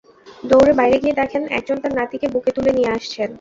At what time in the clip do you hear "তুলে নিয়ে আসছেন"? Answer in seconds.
2.55-3.29